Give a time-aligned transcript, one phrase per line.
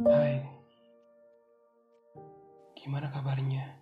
[0.00, 0.40] Hai,
[2.72, 3.76] gimana kabarnya?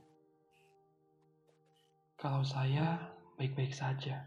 [2.18, 4.26] Kalau saya baik-baik saja.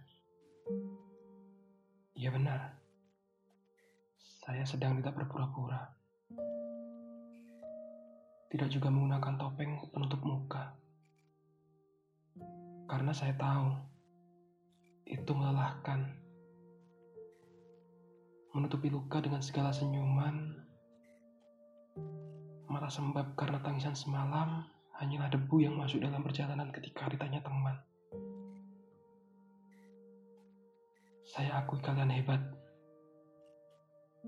[2.15, 2.79] Iya benar,
[4.39, 5.91] saya sedang tidak berpura-pura.
[8.47, 10.71] Tidak juga menggunakan topeng penutup muka.
[12.87, 13.67] Karena saya tahu,
[15.11, 16.07] itu melelahkan.
[18.55, 20.70] Menutupi luka dengan segala senyuman,
[22.71, 24.63] malah sembab karena tangisan semalam
[24.95, 27.75] hanyalah debu yang masuk dalam perjalanan ketika ditanya teman.
[31.27, 32.39] Saya akui kalian hebat,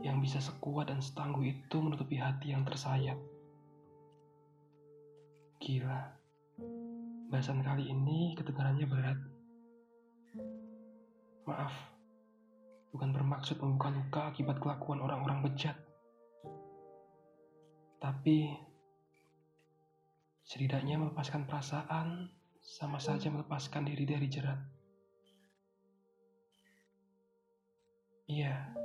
[0.03, 3.15] yang bisa sekuat dan setangguh itu menutupi hati yang tersayat.
[5.63, 5.99] Gila,
[7.31, 9.19] bahasan kali ini kedengarannya berat.
[11.47, 11.75] Maaf,
[12.91, 15.92] bukan bermaksud membuka luka akibat kelakuan orang-orang bejat.
[18.03, 18.51] Tapi,
[20.43, 22.27] setidaknya melepaskan perasaan
[22.59, 24.59] sama saja melepaskan diri dari jerat.
[28.27, 28.75] Iya,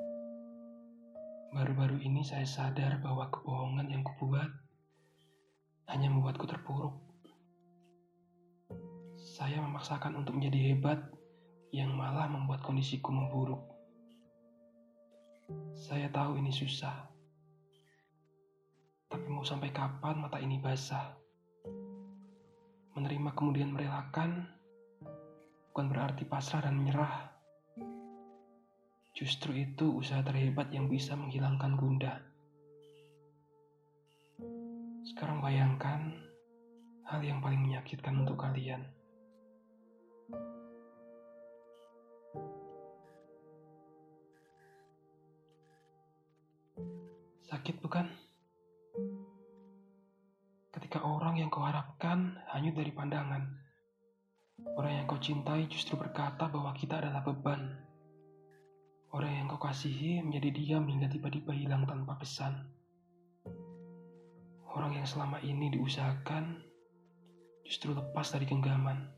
[1.50, 4.54] baru-baru ini saya sadar bahwa kebohongan yang kubuat
[5.90, 6.94] hanya membuatku terpuruk.
[9.18, 11.02] Saya memaksakan untuk menjadi hebat
[11.74, 13.66] yang malah membuat kondisiku memburuk.
[15.74, 17.17] Saya tahu ini susah.
[19.18, 21.10] Tapi mau sampai kapan mata ini basah?
[22.94, 24.46] Menerima kemudian merelakan
[25.74, 27.26] bukan berarti pasrah dan menyerah.
[29.18, 32.14] Justru itu usaha terhebat yang bisa menghilangkan gundah.
[35.02, 36.14] Sekarang bayangkan
[37.10, 38.86] hal yang paling menyakitkan untuk kalian.
[47.50, 48.27] Sakit bukan?
[50.88, 53.44] Ketika orang yang kau harapkan hanyut dari pandangan.
[54.72, 57.76] Orang yang kau cintai justru berkata bahwa kita adalah beban.
[59.12, 62.72] Orang yang kau kasihi menjadi diam hingga tiba-tiba hilang tanpa pesan.
[64.72, 66.64] Orang yang selama ini diusahakan
[67.68, 69.12] justru lepas dari genggaman.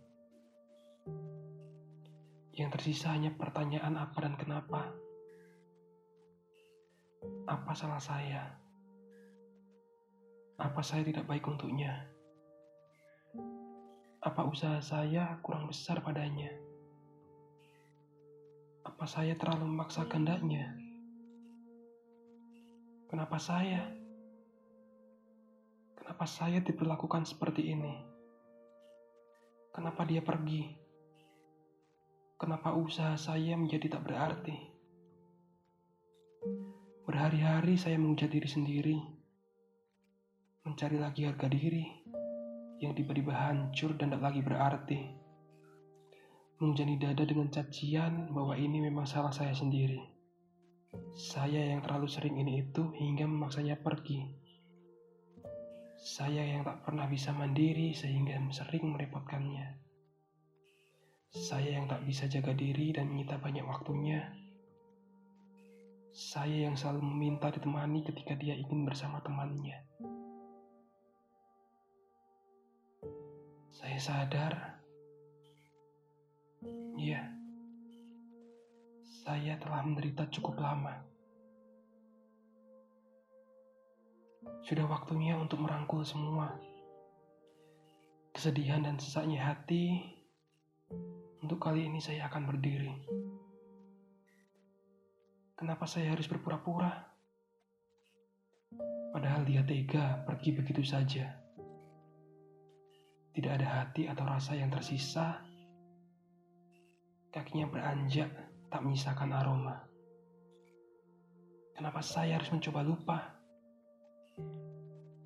[2.50, 4.90] Yang tersisa hanya pertanyaan apa dan kenapa.
[7.46, 8.58] Apa salah saya?
[10.60, 12.04] Apa saya tidak baik untuknya?
[14.20, 16.52] Apa usaha saya kurang besar padanya?
[18.84, 20.76] Apa saya terlalu memaksa kehendaknya?
[23.08, 23.88] Kenapa saya?
[25.96, 27.96] Kenapa saya diperlakukan seperti ini?
[29.72, 30.76] Kenapa dia pergi?
[32.36, 34.60] Kenapa usaha saya menjadi tak berarti?
[37.08, 39.19] Berhari-hari saya menghujat diri sendiri,
[40.60, 41.88] mencari lagi harga diri
[42.84, 45.00] yang tiba-tiba hancur dan tak lagi berarti.
[46.60, 50.04] Menghujani dada dengan cacian bahwa ini memang salah saya sendiri.
[51.16, 54.20] Saya yang terlalu sering ini itu hingga memaksanya pergi.
[55.96, 59.80] Saya yang tak pernah bisa mandiri sehingga sering merepotkannya.
[61.32, 64.28] Saya yang tak bisa jaga diri dan menyita banyak waktunya.
[66.12, 69.89] Saya yang selalu meminta ditemani ketika dia ingin bersama temannya.
[73.80, 74.52] Saya sadar,
[77.00, 77.32] iya,
[79.24, 81.00] saya telah menderita cukup lama.
[84.60, 86.60] Sudah waktunya untuk merangkul semua
[88.36, 90.00] kesedihan dan sesaknya hati.
[91.40, 92.92] Untuk kali ini saya akan berdiri.
[95.56, 96.88] Kenapa saya harus berpura-pura?
[99.10, 101.36] Padahal dia tega pergi begitu saja.
[103.30, 105.38] Tidak ada hati atau rasa yang tersisa.
[107.30, 108.30] Kakinya beranjak,
[108.66, 109.86] tak menyisakan aroma.
[111.78, 113.18] Kenapa saya harus mencoba lupa?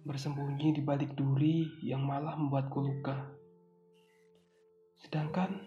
[0.05, 3.17] Bersembunyi di balik duri yang malah membuatku luka.
[5.01, 5.59] Sedangkan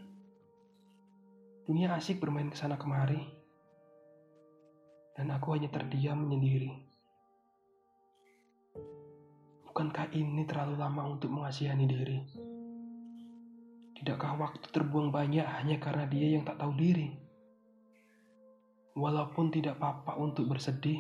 [1.67, 3.19] dunia asik bermain ke sana kemari,
[5.19, 6.86] dan aku hanya terdiam menyendiri.
[9.77, 12.17] Bukankah ini terlalu lama untuk mengasihani diri?
[13.93, 17.13] Tidakkah waktu terbuang banyak hanya karena dia yang tak tahu diri?
[18.97, 20.97] Walaupun tidak apa-apa untuk bersedih,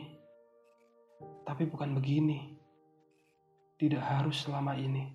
[1.41, 2.53] tapi bukan begini.
[3.81, 5.09] Tidak harus selama ini.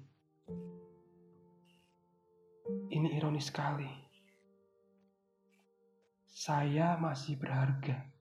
[2.91, 3.87] Ini ironis sekali.
[6.27, 8.12] Saya masih berharga.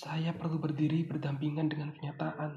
[0.00, 2.56] Saya perlu berdiri berdampingan dengan kenyataan,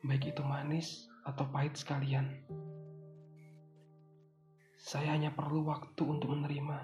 [0.00, 2.24] baik itu manis atau pahit sekalian.
[4.80, 6.78] Saya hanya perlu waktu untuk menerima,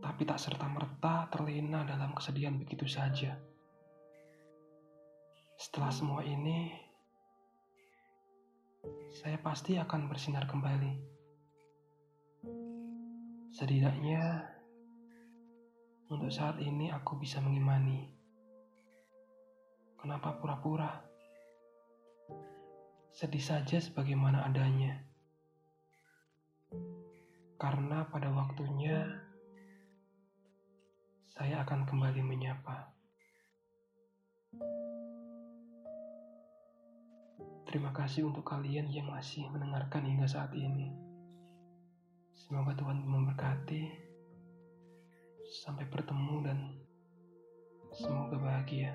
[0.00, 3.36] tapi tak serta-merta terlena dalam kesedihan begitu saja.
[5.60, 6.72] Setelah semua ini,
[9.12, 10.92] saya pasti akan bersinar kembali.
[13.52, 14.56] Setidaknya,
[16.10, 18.10] untuk saat ini aku bisa mengimani.
[19.94, 20.90] Kenapa pura-pura?
[23.14, 25.06] Sedih saja sebagaimana adanya.
[27.60, 29.06] Karena pada waktunya,
[31.30, 32.90] saya akan kembali menyapa.
[37.70, 40.90] Terima kasih untuk kalian yang masih mendengarkan hingga saat ini.
[42.34, 44.09] Semoga Tuhan memberkati.
[45.50, 46.58] Sampai bertemu dan
[47.90, 48.94] semoga bahagia.